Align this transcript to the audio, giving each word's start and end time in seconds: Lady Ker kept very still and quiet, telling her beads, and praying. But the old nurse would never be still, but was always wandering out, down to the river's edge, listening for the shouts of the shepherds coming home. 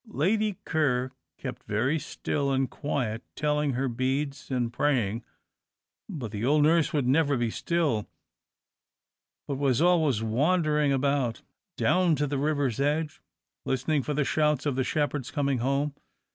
Lady 0.07 0.53
Ker 0.65 1.11
kept 1.37 1.61
very 1.65 1.99
still 1.99 2.51
and 2.51 2.71
quiet, 2.71 3.21
telling 3.35 3.73
her 3.73 3.87
beads, 3.87 4.49
and 4.49 4.73
praying. 4.73 5.23
But 6.09 6.31
the 6.31 6.43
old 6.43 6.63
nurse 6.63 6.91
would 6.91 7.05
never 7.05 7.37
be 7.37 7.51
still, 7.51 8.09
but 9.47 9.57
was 9.59 9.79
always 9.79 10.23
wandering 10.23 10.91
out, 11.05 11.43
down 11.77 12.15
to 12.15 12.25
the 12.25 12.39
river's 12.39 12.79
edge, 12.79 13.21
listening 13.63 14.01
for 14.01 14.15
the 14.15 14.25
shouts 14.25 14.65
of 14.65 14.75
the 14.75 14.83
shepherds 14.83 15.29
coming 15.29 15.59
home. 15.59 15.93